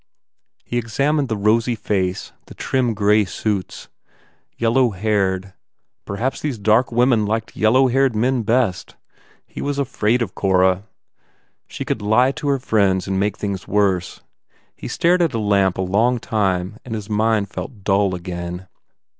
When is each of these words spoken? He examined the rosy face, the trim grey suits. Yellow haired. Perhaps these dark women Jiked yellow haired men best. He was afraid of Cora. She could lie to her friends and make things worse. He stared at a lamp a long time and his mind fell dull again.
He 0.65 0.79
examined 0.79 1.29
the 1.29 1.37
rosy 1.37 1.75
face, 1.75 2.33
the 2.47 2.55
trim 2.55 2.95
grey 2.95 3.23
suits. 3.23 3.87
Yellow 4.57 4.89
haired. 4.89 5.53
Perhaps 6.05 6.41
these 6.41 6.57
dark 6.57 6.91
women 6.91 7.27
Jiked 7.27 7.55
yellow 7.55 7.87
haired 7.87 8.15
men 8.15 8.41
best. 8.41 8.95
He 9.45 9.61
was 9.61 9.77
afraid 9.77 10.23
of 10.23 10.33
Cora. 10.33 10.85
She 11.67 11.85
could 11.85 12.01
lie 12.01 12.31
to 12.31 12.47
her 12.47 12.57
friends 12.57 13.07
and 13.07 13.19
make 13.19 13.37
things 13.37 13.67
worse. 13.67 14.21
He 14.75 14.87
stared 14.87 15.21
at 15.21 15.35
a 15.35 15.39
lamp 15.39 15.77
a 15.77 15.81
long 15.83 16.17
time 16.17 16.79
and 16.83 16.95
his 16.95 17.07
mind 17.07 17.49
fell 17.49 17.67
dull 17.67 18.15
again. 18.15 18.67